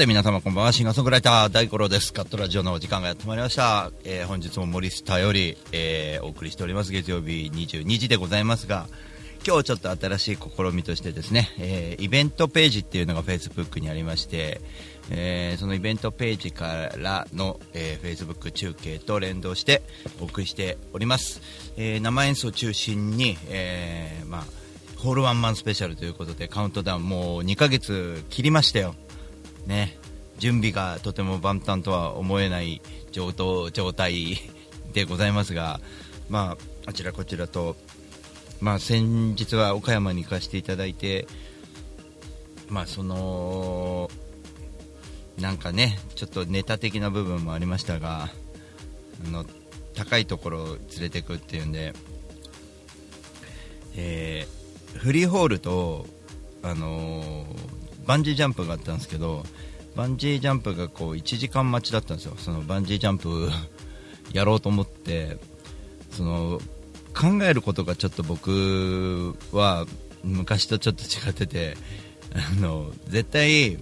[0.00, 0.72] て皆様こんばんは。
[0.72, 2.14] シンガーソングライター大五郎です。
[2.14, 6.90] カットラジオのお時間がやってまいりました、えー、本日も森スタより、えー、お送りしております。
[6.90, 8.86] 月曜日22時でございますが
[9.46, 14.62] 今日ちょっと新しい試みとしてですね、えー、イベントページっていうのが Facebook にありまして、
[15.10, 19.82] えー、そのイベントページからの、えー、Facebook 中継と連動して
[20.18, 21.42] お送りしております、
[21.76, 24.44] えー、生演奏中心に、えーまあ、
[24.96, 28.94] ホールワンマンスペシャルということでカウントダウンもう2ヶ月切りましたよ、
[29.70, 29.96] ね、
[30.38, 32.82] 準備がとても万端とは思えない
[33.12, 34.36] 状態
[34.92, 35.80] でございますが、
[36.28, 37.76] まあ、あちらこちらと
[38.60, 41.26] まあ、先日は岡山に行かせていただいて、
[42.68, 44.10] まあ、その
[45.38, 48.28] なんかねちょっとネタ的な部分もありましたが
[49.26, 49.46] あの
[49.94, 51.94] 高いところを連れていくっていうんで、
[53.96, 56.06] えー、フリーホールと、
[56.62, 57.46] あのー、
[58.06, 59.44] バンジージャンプがあったんですけど
[59.96, 62.34] バンジージャンプがこう1時間待ちだったんですよ。
[62.36, 63.50] そのバンジージャンプ
[64.32, 65.38] やろうと思って
[66.12, 66.60] その
[67.14, 69.86] 考えることがちょっと僕は
[70.22, 71.76] 昔とちょっと違ってて
[72.32, 73.78] あの絶対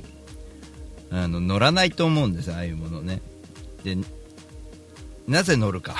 [1.11, 3.21] あの乗らないと思うんですああいうものね。
[3.85, 3.97] で
[5.27, 5.97] なぜ乗るか。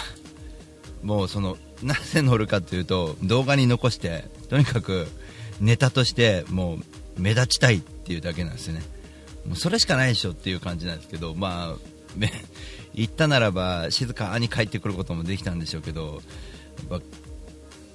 [1.03, 5.07] もうそのなぜ乗るかというと動画に残してとにかく
[5.61, 6.85] ネタとしてもう
[7.19, 8.83] 目立ちたいっていうだけなんですよね。
[9.47, 11.77] もうそれしかないでしょっていう感じなんですけどまあ
[12.95, 16.23] 言ったならば静かに帰ってくることもできたんでしょうけど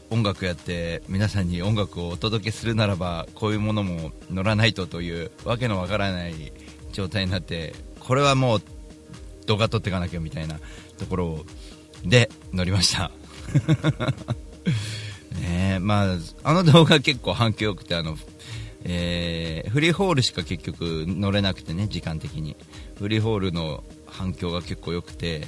[0.09, 6.53] 音楽やって皆さんに音楽をお届けするならばこういうものも乗らないとというわけのわからない
[6.91, 8.61] 状態になってこれはもう
[9.45, 10.59] 動画撮っていかなきゃみたいな
[10.97, 11.45] ところ
[12.05, 13.11] で乗りました。
[15.39, 18.17] ねまあ、あの動画結構反響良くてあの、
[18.83, 22.55] えー、フリーホールしか結局乗れなくてね時間的に。
[22.99, 25.47] フリーホールの反響が結構良くて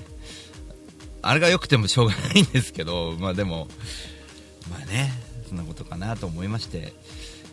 [1.28, 3.68] あれが良くてもしょうがないんですけど、 まあでも、
[4.70, 5.12] まあね、
[5.50, 6.94] そんなことかなと思いまして、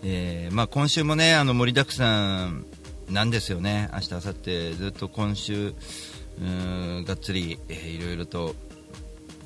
[0.02, 2.66] えー、まあ今週もね、あの盛りだくさん
[3.08, 5.74] なんですよね、明日、明後日ずっと今週、
[7.06, 8.54] がっつり、えー、いろいろと、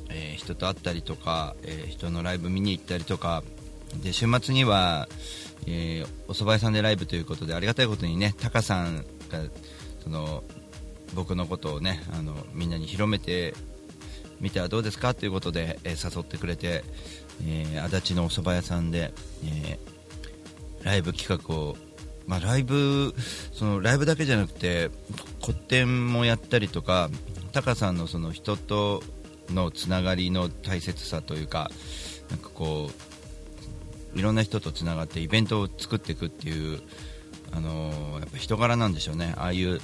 [0.08, 3.44] えー、人と会ったりとか、えー、人のライブ見に行ったりとか、
[4.02, 5.08] で週末には、
[5.66, 9.04] えー、お蕎麦屋さんでライブということでありがたいことにね、タカさんが
[10.02, 10.44] その
[11.14, 13.54] 僕のことをねあのみんなに広めて
[14.40, 15.14] 見てはどうですか？
[15.14, 16.84] ということで、えー、誘ってくれて、
[17.46, 21.76] えー、足立のお蕎麦屋さんで、えー、ライブ企画を、
[22.26, 23.14] まあ、ライブ
[23.52, 24.90] そのライブだけじゃなくて
[25.40, 27.08] 個展もやったりとか
[27.52, 29.02] タカさんのその人と
[29.48, 31.70] のつながりの大切さというか
[32.28, 33.05] なんかこう
[34.16, 36.80] いろんな人とつながってイベントを作っていくっていう、
[37.52, 39.34] あのー、やっぱ人柄なんでしょうね。
[39.36, 39.80] ああいう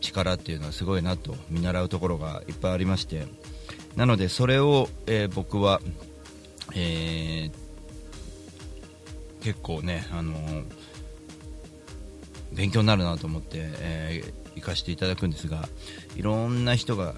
[0.00, 3.26] 力っていうのはすごいなと見習うところがいっぱいありまして。
[3.96, 5.80] なのでそれを、えー、僕は、
[6.74, 10.64] えー、結構ね、あのー、
[12.52, 15.68] 勉強になるなと思って、えー、行かせていただくんですが
[16.16, 17.14] いろんな人が、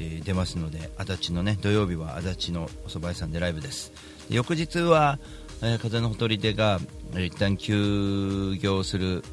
[0.00, 3.92] え出ますので足立のね土曜日は足立のお蕎麦屋さんでライブです。
[4.30, 5.18] 翌日は、
[5.62, 6.80] え風のほとりでが、
[7.14, 9.24] え一旦休業する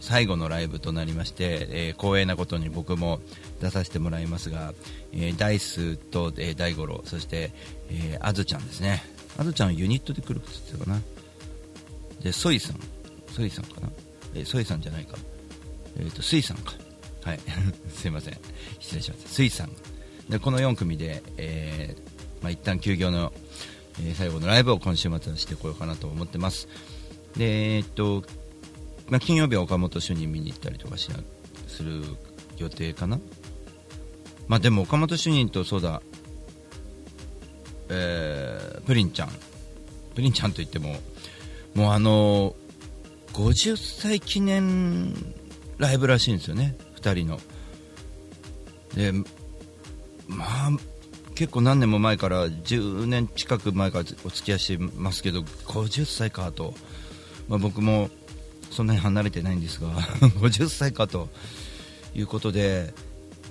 [0.00, 3.20] 最後のライブとなりまして、えー、光栄なことに僕も
[3.60, 4.72] 出させてもらいますが、
[5.12, 7.52] えー、ダイスと、えー、大五郎そして、
[7.90, 9.02] えー、あずちゃんですね。
[9.36, 11.00] あずちゃんはユニットで来るって言ってたかな。
[12.22, 12.80] でソイさん。
[13.32, 13.88] ソイさんかな、
[14.34, 15.16] えー、ソイさんじゃないか。
[15.98, 16.72] えっ、ー、とスイさんか。
[17.24, 17.40] はい。
[17.92, 18.38] すいません。
[18.78, 19.28] 失礼しました。
[19.28, 19.70] スイさん。
[20.30, 23.32] でこの4組で、えーまあ、一旦休業の、
[24.00, 26.68] えー、最後のライブを今週末はしてこようかなと思ってます。
[27.36, 28.24] でえーっ、と
[29.08, 31.18] まあ、金曜日は岡本主任見に行ったりとかしな
[31.68, 32.02] する
[32.56, 33.20] 予定かな、
[34.48, 36.02] まあ、でも岡本主任とそうだ、
[37.88, 39.28] えー、プリンちゃん。
[40.16, 40.96] プリンちゃんといっても
[41.74, 42.56] もうあの
[43.34, 45.14] 50歳記念
[45.76, 47.38] ライブらしいんですよね2人の。
[48.94, 49.12] で
[50.26, 50.70] まあ
[51.36, 56.74] 結構何年も前から10年近く前からお付き合いしてますけど50歳かと、
[57.48, 58.10] まあ、僕も
[58.70, 59.90] そんなに離れてないんですが
[60.40, 61.28] 50歳かと。
[62.16, 62.94] いうことで、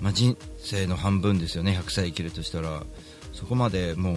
[0.02, 1.78] まあ、人生の半分ですよね。
[1.80, 2.82] 100歳生きるとしたら。
[3.32, 4.16] そこまでもう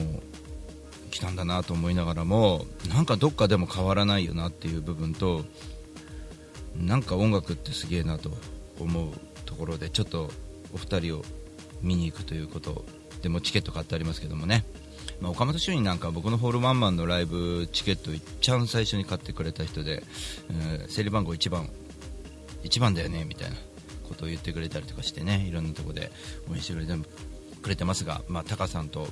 [1.12, 5.44] きたんだなと思いながらもなんかどっかでも変わらないよなっていう部分と
[6.77, 8.31] なんか音楽ってすげえなと
[8.80, 9.12] 思う
[9.45, 10.31] ところでちょっと
[10.74, 11.25] お二人を
[11.81, 12.86] 見に行くということ
[13.21, 14.66] でもチケット買ってありますけどもね、
[15.21, 20.04] まあ、岡本修になんか僕のホールワンマンのライブチケット一番最初に買ってくれた人で、
[20.50, 21.69] えー、整理番号1番
[22.63, 23.56] 1番だよねみたいな
[24.07, 26.12] ことを言ってくれたりとかしてねいろんなところで
[26.51, 29.07] 応援してくれてますが、まあ、タカさんと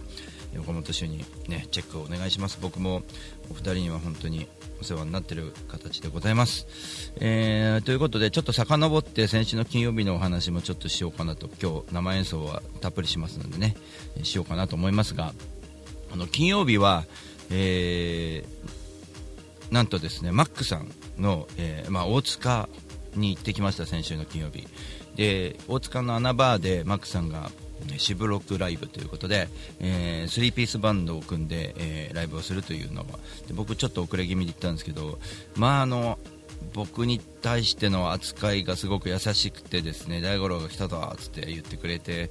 [0.59, 2.59] 岡本氏に、ね、チェックをお願いします。
[2.61, 3.03] 僕も
[3.49, 4.47] お二人には本当に
[4.79, 11.49] お世話になっている形でございます、えー、ということでちょっと遡って先週の金曜日のお話もちょっとしようかなと。
[11.61, 13.75] 今日生演奏はたっぷりしますのでね
[14.23, 15.33] しようかなと思いますが
[16.11, 17.05] あの金曜日は、
[17.49, 22.69] えー、なんとですねマックさんの、えーまあ、大塚
[23.15, 24.67] に行ってきました先週の金曜日。
[25.15, 27.49] で大塚の穴バーでマックさんが
[27.97, 29.47] シブロックライブということで、
[29.79, 33.07] えー、3ピースバンドを組んで、えー、ライブをするというのは
[33.47, 35.19] で僕ちょっと遅れ気味で行ったんですけど
[35.55, 36.19] まああの
[36.73, 42.29] 僕に対しての扱いがすごく優しくてですね大五郎が来たぞって言ってくれて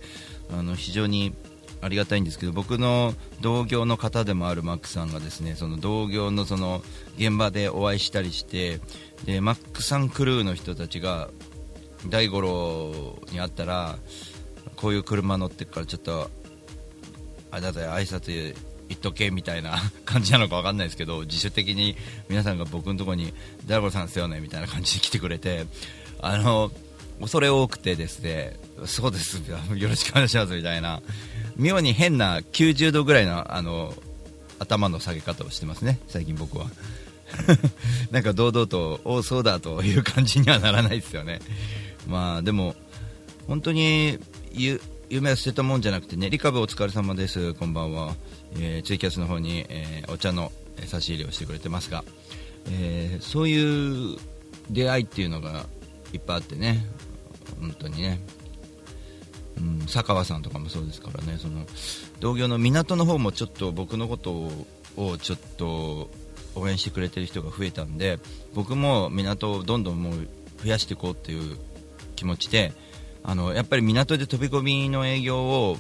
[0.53, 1.35] あの非常に
[1.83, 6.83] ありがたいんですけど僕の同業の方でもあるマックさんがですねその同業のその
[7.19, 8.81] 現場でお会いしたりして
[9.25, 11.29] でマックさんクルーの人たちが
[12.09, 13.99] 大五郎に会ったら
[14.77, 16.31] こういう車乗ってるからちょっと
[17.51, 18.55] あれだぜ挨拶
[18.89, 21.97] 言っとけみたいな感じなのか分かんないですけど自主的に
[22.29, 23.33] 皆さんが僕のところに
[23.67, 25.67] 大五郎さんですよねみたいな感じで来てくれて
[26.21, 26.71] あの
[27.21, 29.59] 恐れ多くてですねそうですよ
[29.89, 31.03] ろしくお願いしますみたいな
[31.57, 33.95] 妙に変な90度ぐらいのあの
[34.59, 36.67] 頭の下げ方をしてますね最近僕は。
[38.13, 41.41] なんか堂々とおそうだという感じにはならないですよね。
[42.07, 42.77] まあでも
[43.49, 44.19] 本当に
[44.59, 44.81] ゆ
[45.11, 47.53] 夢は捨てたもんじゃなくてねリカブお疲れ様です。
[47.53, 48.15] こんばんは、
[48.59, 50.51] えー、ツイキャスの方に、えー、お茶の
[50.87, 52.05] 差し入れをしてくれてますが、
[52.71, 54.17] えー、そういう
[54.71, 55.67] 出会いっていうのが
[56.15, 56.87] いっぱいあってね。
[57.61, 58.19] 本当にね。
[59.59, 61.37] うん、佐川さんとかもそうですからね。
[61.39, 61.67] その
[62.21, 64.51] 同業の港の方もちょっと僕のこと
[64.97, 66.09] をちょっと
[66.55, 68.19] 応援してくれてる人が増えたんで
[68.55, 70.29] 僕も港をどんどんもう
[70.63, 71.59] 増やしていこうっていう
[72.17, 72.73] 気持ちで
[73.29, 75.77] あのやっぱり港で飛び込みの営業を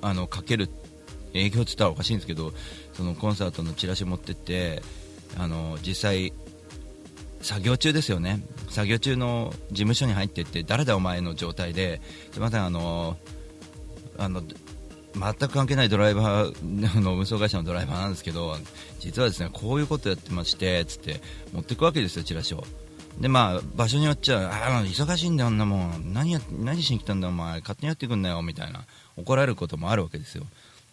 [0.00, 0.70] あのかける
[1.34, 2.52] 営業って言ったらおかしいんですけど
[2.94, 4.82] そのコンサートのチラシ持ってって
[5.38, 6.32] あの実際
[7.42, 8.40] 作業中ですよね。
[8.70, 12.00] 作業中の事務所に入っていって誰だお前の状態で
[12.32, 13.18] すみませんあの
[14.16, 14.42] あの
[15.14, 18.56] 全く関係ないドライバーの運送会社のドライバーなんですけど
[18.98, 21.20] 実はですねこういうことやってましてつって
[21.52, 22.64] 持っていくわけですよチラシを。
[23.20, 26.12] でまあ場所によっちゃあ忙しいんだよあんなもん。
[26.12, 27.60] 何や何しに来たんだお前。
[27.60, 28.84] 勝手にやってくんなよみたいな。
[29.16, 30.44] 怒られることもあるわけですよ。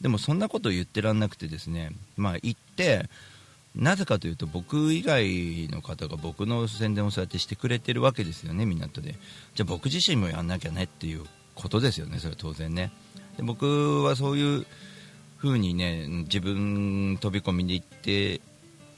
[0.01, 1.91] でもそんなこと言ってらんなくてですね。
[2.17, 3.09] まあ行って
[3.75, 9.15] なぜかというと僕以外の方が僕の宣伝をそうやってしてくれてるわけですよね港で。
[9.55, 11.23] じゃあ僕自身もやんなきゃねっていう
[11.55, 12.91] ことですよねそれは当然ね。
[13.37, 14.65] で僕はそういう
[15.37, 18.41] 風にね自分飛び込みで行って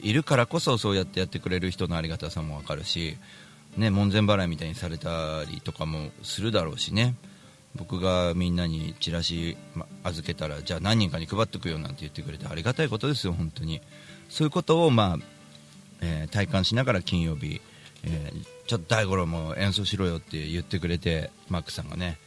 [0.02, 3.16] いるからこそそうやってやってくれる人のありがたさも分かるし、
[3.76, 7.14] ね、門前払いみたいにされたりとかもするだろうしね。
[7.74, 9.56] 僕がみんなにチラシ
[10.04, 13.80] 預けたらじゃあ何人かに配っておくよなんて言ってくれてありがたいことですよ、本当に。
[14.28, 15.24] そういうことを、まあ
[16.02, 17.62] えー、体感しながら金曜日、
[18.04, 22.18] えー、ちょっと大五郎も演奏しろよって言ってくれてマックさんがね。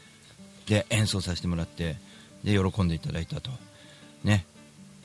[0.67, 1.98] で演奏させてもらって
[2.44, 3.51] で喜んでいただいたと、
[4.24, 4.46] ね、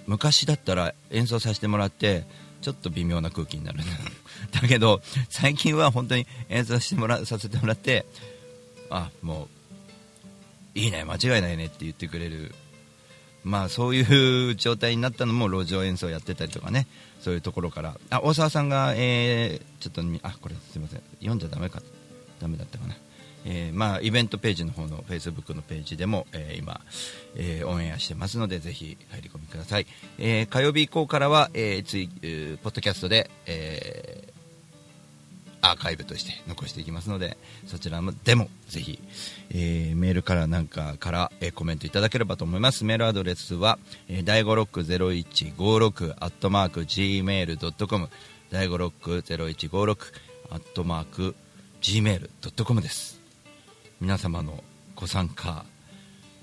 [0.07, 2.25] 昔だったら演奏させてもらって
[2.61, 3.79] ちょっと微妙な空気になる。
[4.53, 8.07] だけど最近は本当に演奏してもらさせてもらって
[8.91, 9.49] あも
[10.75, 12.55] ういいね間違いないねって言ってくれる。
[13.43, 16.87] まあそういう状態になったのも路上演奏やってたりとかね。
[17.21, 17.99] そういうところから。
[18.11, 21.03] あ大沢さんが、えー、ちょっとあこれすみません。
[21.21, 21.83] 読んじゃだめか。
[22.41, 22.97] ダメだったかな。
[23.45, 26.81] えー、まあ、イベントページの方のフェイスブックのページでも、えー、今、
[27.37, 29.87] えー、オンエアしてますのでぜひ入り込みください、
[30.19, 34.33] え火曜日以降からは、えつい、ポッドキャストで、え
[35.63, 38.99] アーカイブとして残していきますのでそちらでもぜひ、
[39.51, 42.85] えメールからなんかから、えコメントいただければと思います。
[42.85, 43.79] メールアドレスは、
[44.09, 48.09] えー、第5ロック0156アットマーク Gmail.com
[48.51, 49.97] 第5ロック0156
[50.51, 51.37] アットマーク
[51.83, 53.20] Gmail.com です。
[54.01, 54.65] 皆様の
[54.97, 55.65] ご参加、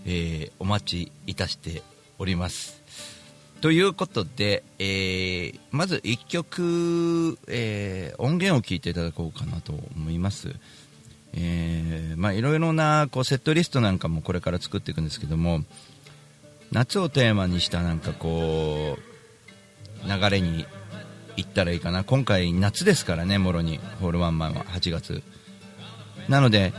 [0.05, 1.81] えー、お待ちいたして
[2.19, 2.83] おります。
[3.61, 10.53] ということで、えー、まず1曲、えー、音源を聴いていただこうかなと思います、
[11.33, 15.63] えまあ、いろいろなこうセットリストなんかもこれから作っていくんですけども
[16.71, 18.99] 夏をテーマにしたなんかこ
[20.05, 20.67] う流れに
[21.37, 22.03] 行ったらいいかな。
[22.03, 23.79] 今回夏ですからねもろに。
[24.01, 24.65] ホールワンマンは。
[24.65, 25.23] 8月。
[26.27, 26.73] なので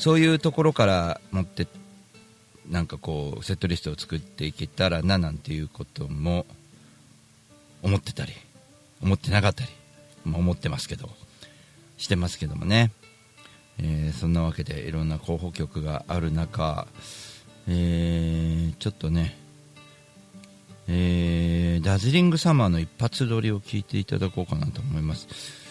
[0.00, 1.66] そういうところから持って
[2.70, 6.46] なんかこうセットリストを作っていけたらななんていうことも
[7.82, 8.32] 思ってたり
[9.02, 9.68] 思ってなかったり、
[10.24, 11.10] まあ、思ってますけど
[11.98, 12.92] してますけどもね、
[13.78, 16.86] えー、そんなわけでいろんな候補曲がある中、
[17.68, 19.36] えー、ちょっとね、
[20.88, 25.69] えー、ダズリングサマーの一発撮りを聞いていただこうかなと思います。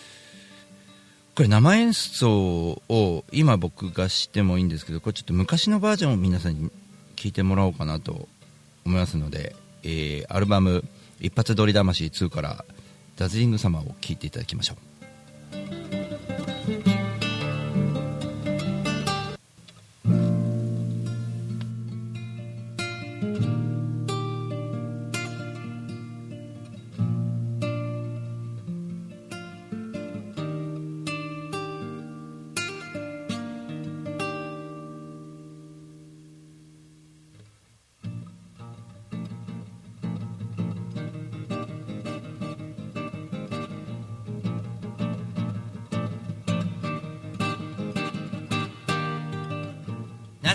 [1.39, 6.69] これ生演奏を今僕がしてもいいんですけどこれちょっと昔のバージョンを皆さんに
[7.15, 8.27] 聞いてもらおうかなと
[8.86, 10.84] 思いますので、えー、アルバム
[11.22, 12.65] 「一発撮り魂2」から
[13.15, 14.75] 「ダズリング様」を聴いていただきましょ
[16.96, 16.99] う。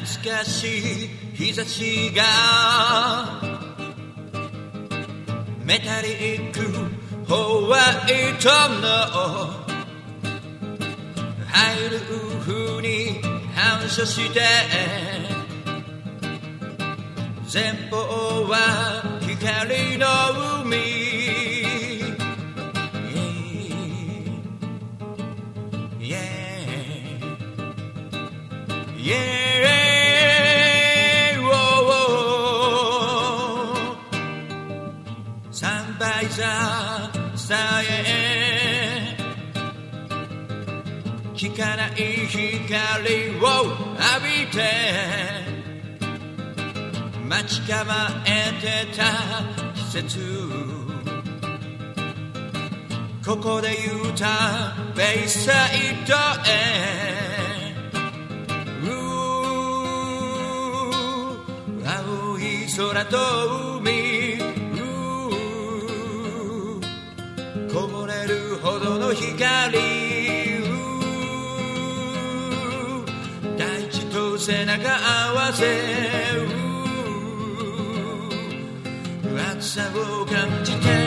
[0.04, 2.22] かしい日差しが
[5.64, 6.60] メタリック
[7.26, 8.50] ホワイト
[8.82, 9.64] の
[11.46, 12.00] 入る
[12.40, 13.22] 風に
[13.54, 14.40] 反射して
[17.50, 17.96] 前方
[18.46, 20.06] は光の
[20.64, 21.24] 海。
[36.36, 37.12] Yeah,
[37.82, 38.24] yeah.
[41.56, 42.42] かない光
[43.38, 44.58] を浴びて。
[47.28, 47.84] 待ち構
[48.26, 48.28] え
[48.60, 49.02] てた
[49.74, 50.18] 季節
[53.24, 56.14] ここで言うたベイサイド
[56.44, 56.54] へ。
[61.86, 62.42] 青い
[62.76, 64.13] 空と海。
[68.64, 70.14] ほどの光。
[74.44, 75.64] 背中合わせ。
[79.52, 81.03] 暑さを感じて。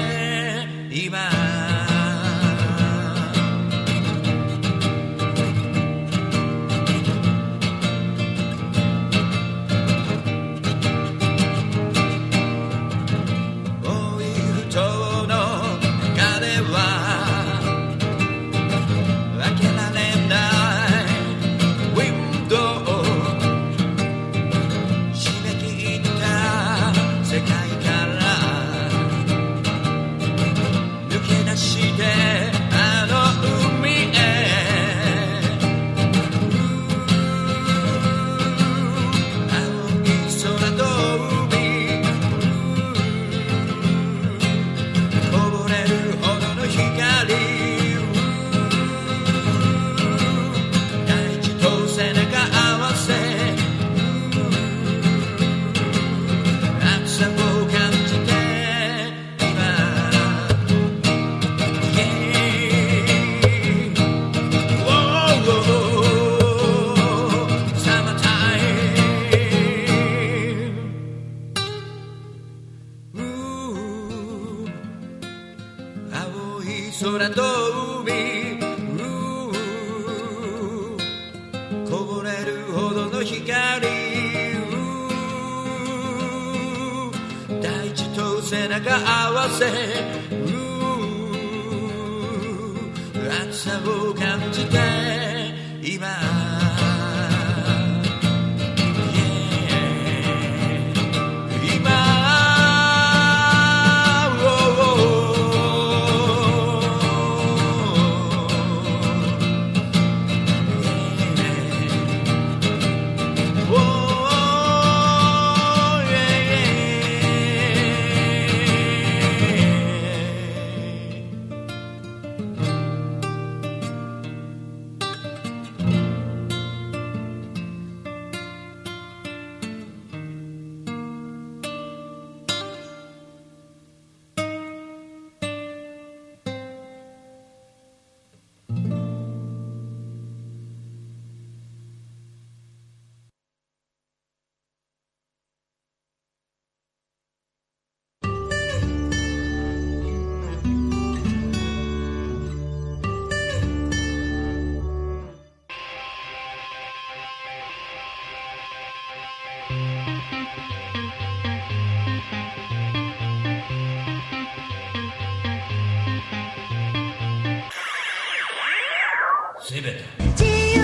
[169.69, 169.99] セベ
[170.37, 170.79] 自由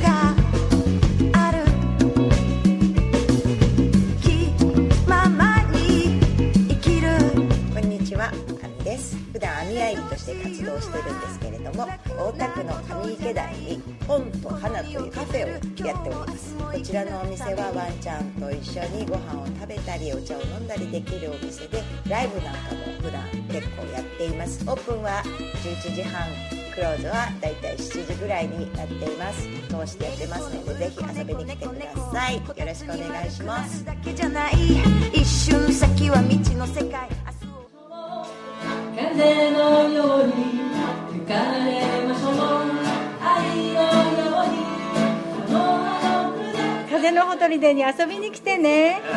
[0.00, 0.34] が
[1.34, 1.64] ある
[4.22, 4.48] 気
[5.06, 6.18] ままに
[6.66, 7.10] 生きる
[7.74, 8.32] こんにちは、あ
[8.78, 9.18] みです。
[9.34, 11.86] 普段網愛理として活動してるんですけれども、
[12.18, 12.72] 大田区の
[13.04, 16.56] 上池台に本と花というカフェをやっております。
[16.56, 24.64] こちらのお店はワンちゃんと一緒にご飯を食べたりお茶を飲んだりできるお店で、ライブなんかも普段結構やっています。
[24.66, 25.22] オープンは
[25.62, 26.61] 11時半。
[26.74, 29.46] クローズはだいたい7時ぐらいになっています。
[29.68, 32.36] 通してやってますのでぜひ遊びに来てください。
[32.36, 33.84] よろしくお願いします。
[35.12, 37.08] 一瞬先は未知の世界。
[38.96, 40.32] 風のように
[41.12, 42.32] 吹かれましょう。
[43.24, 43.78] 愛のよ
[44.42, 44.52] うに
[46.90, 49.00] 風のほとりでに遊びに来てね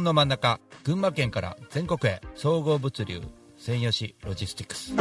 [0.00, 3.20] 本の真ん中群馬県から全国へ総合物流
[3.58, 4.96] 専用紙ロジスティックス。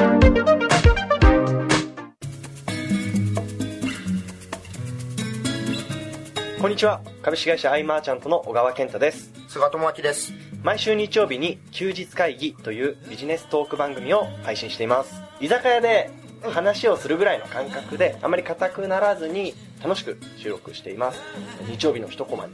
[6.61, 6.99] こんにちは。
[7.21, 9.31] 株式会社アイマーチャントの小川健太です。
[9.47, 10.33] 菅智明です。
[10.63, 15.21] 毎週日曜日に休日会議というビジネストーク番組を配信しています。
[15.39, 16.09] 居酒屋で
[16.41, 21.21] 話をするぐらいの感覚であまり硬くならずに楽しく収録しています。
[21.69, 22.53] 日曜日の一コマに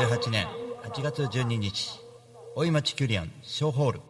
[0.00, 0.46] 2018年
[0.82, 2.00] 8月12日
[2.56, 4.00] 大井町キュリアンショーホール。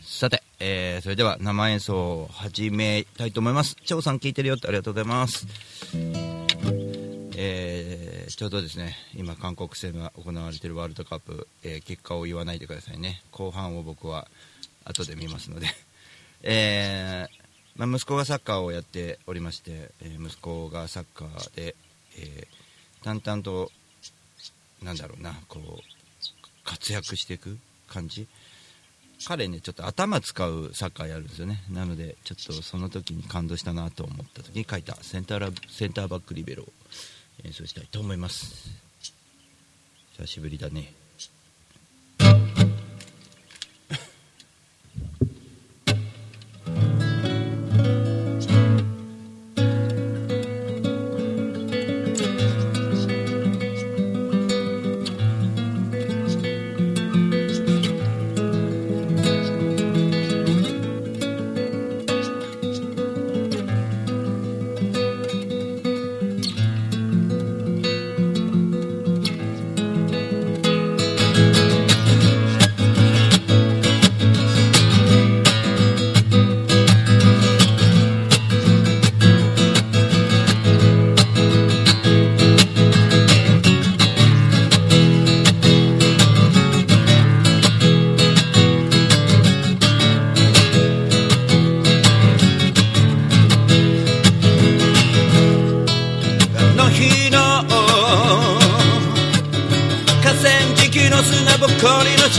[0.00, 3.76] さて、えーそれでは生演奏を始めたいと思います。
[3.84, 5.46] 張さん聞いてるよってありがとうございます。
[7.36, 14.26] えーちょうどですね今、韓国戦が行われているワールドカップ、えー結果を言わないでくださいね、後半を僕は
[14.84, 15.68] 後で見ますので、
[16.42, 17.44] えー
[17.76, 21.74] まあ、息子がサッカーをやっておりまして、えー息子がサッカーで、
[22.16, 22.64] えー
[23.04, 23.70] 淡々と、
[24.82, 28.26] なんだろうな、こう活躍していく感じ。
[29.26, 31.62] 彼ね、ちょっと頭使うサッカーやるんですよね。
[31.70, 36.72] なので、ちょっとその時に感動したなと思った時に書いたセンターラセンターバックリベロを
[37.44, 38.70] 演奏したいと思います。
[40.16, 40.94] 久しぶりだね。「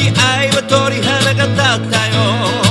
[0.04, 2.65] 愛は鳥肌が立ったよ。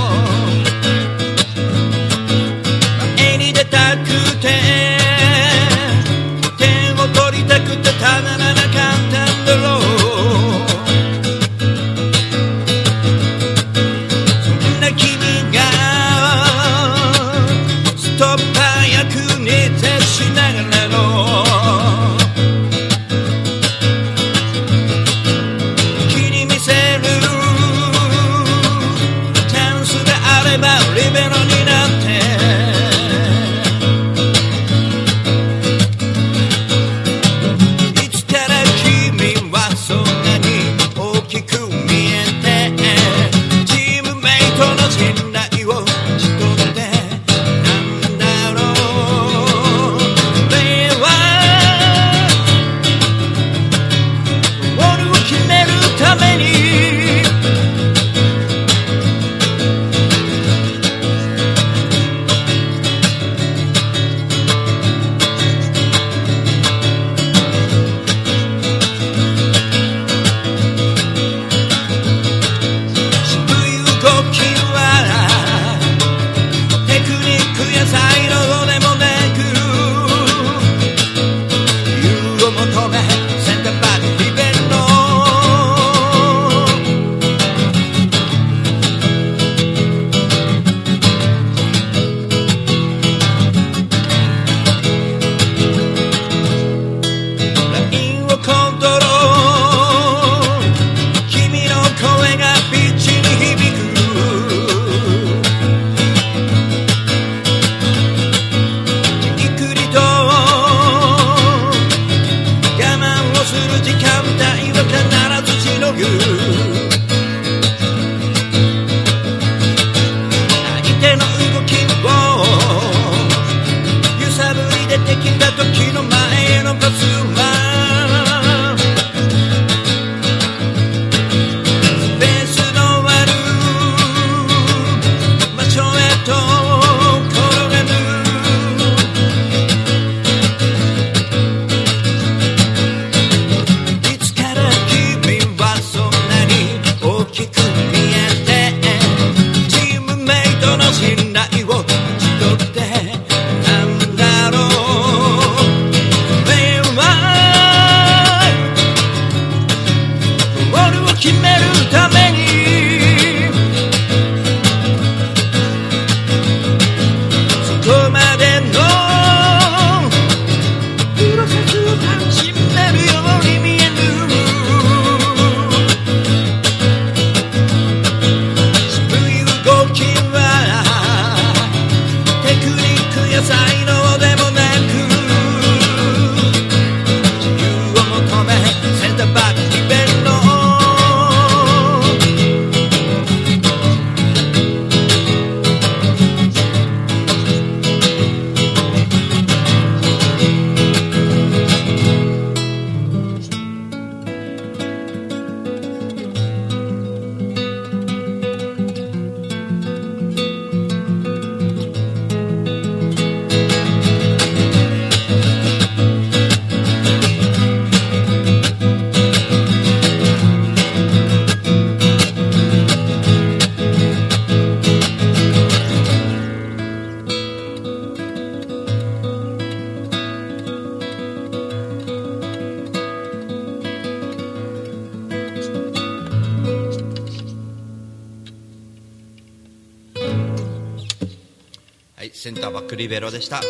[243.04, 243.60] リベロでした。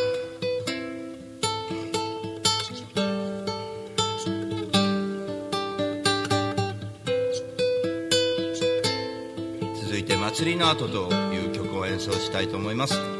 [9.82, 13.13] 続いて「祭りの後」という曲を演奏したいと思います。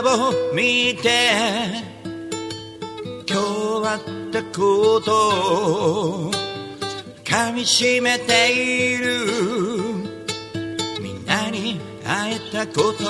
[0.00, 1.08] を見て
[3.28, 4.00] 今日あっ
[4.32, 5.10] たこと
[6.26, 6.30] を
[7.24, 9.26] 噛みしめている
[11.02, 13.04] みんなに会えたこと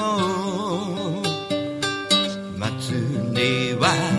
[2.58, 4.17] 祭りは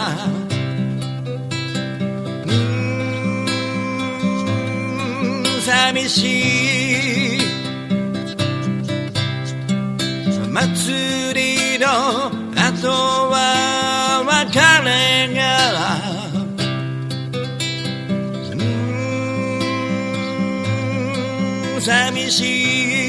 [0.00, 2.52] うー
[5.58, 6.16] ん寂し
[7.36, 7.40] い。
[10.52, 11.86] 祭りの
[12.54, 14.90] 後は別れ
[15.34, 15.40] が
[18.50, 18.58] うー
[21.78, 22.38] ん寂し
[22.96, 22.99] い。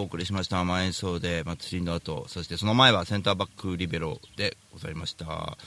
[0.00, 0.56] お送りしました。
[0.56, 5.58] 生演奏で祭りの後、そしてその前はセンターバックリベロでございました。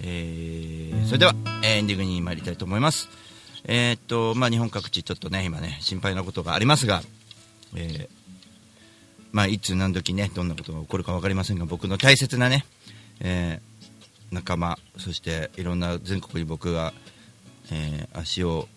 [0.00, 3.08] えー、それでは、エンディングに参りたいと思います。
[3.64, 7.02] えーっと、まあ、日本各地ちょっとね、今ね、心配なことがありますが、
[7.74, 8.08] えー
[9.32, 12.64] まあ、いつ何時ね、どんなことが起こるか分かりませんが、僕の大切なね、
[13.20, 13.74] えー
[14.34, 16.92] 仲間、そしていろんな全国に僕が、
[17.70, 18.68] えー足を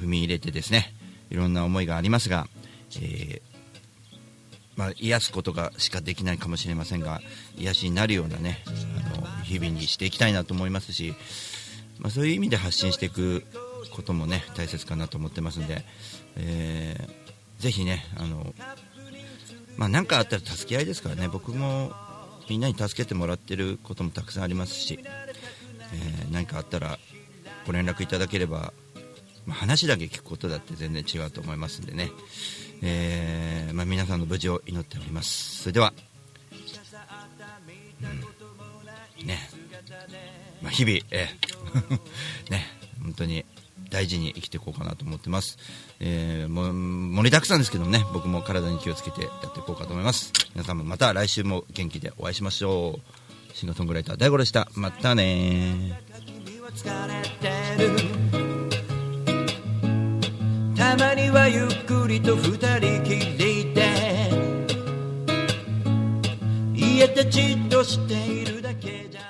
[0.00, 0.94] 踏み入れてですね、
[1.30, 2.48] いろんな思いがありますが、
[2.96, 3.53] えー
[4.76, 7.20] まあ、癒すことがしかできないかもしれませんが
[7.56, 8.62] 癒しになるようなね
[9.16, 11.14] あの日々にしていきたいなと思いますし、
[11.98, 13.44] まあ、そういう意味で発信していく
[13.92, 15.84] こともね大切かなと思ってますんで、
[16.36, 17.24] えー
[17.60, 18.52] ぜひねあの、
[19.78, 21.92] まあ、何かあったら助け合いですからね僕も
[22.50, 26.98] みんなに助けてもらってることもたくさんありますし、えー何かあったら
[27.64, 28.74] ご連絡いただければ
[29.46, 32.10] まあ、話だけ聞くことだって全然違うと思いますんでね、
[32.86, 35.62] えーまあ、皆さんの無事を祈っております。
[35.62, 35.94] それでは、
[39.22, 39.38] うんね
[40.62, 42.66] まあ、日々、えー ね、
[43.02, 43.46] 本当に
[43.88, 45.56] 大事に生きていこうかなと思ってます、
[46.00, 50.32] えーも盛りだくさんですけどね僕も体に気をつけてやっていこうかと思います。
[50.54, 53.56] 皆さんもまた来週も元気でお会いしましょう。
[53.56, 54.68] シンガーソングライター大五郎でした。
[54.74, 56.02] またね
[60.96, 64.30] たまにはゆっくりと二人きりで。
[66.72, 69.23] 家でじっとしているだけじゃ。